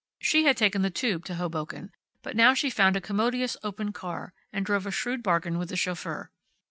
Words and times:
She 0.19 0.45
had 0.45 0.57
taken 0.57 0.81
the 0.81 0.89
tube 0.89 1.25
to 1.25 1.35
Hoboken, 1.35 1.91
but 2.23 2.35
now 2.35 2.55
she 2.55 2.71
found 2.71 2.95
a 2.97 3.01
commodious 3.01 3.55
open 3.61 3.93
car, 3.93 4.33
and 4.51 4.65
drove 4.65 4.87
a 4.87 4.91
shrewd 4.91 5.21
bargain 5.21 5.59
with 5.59 5.69
the 5.69 5.75
chauffeur. 5.75 6.31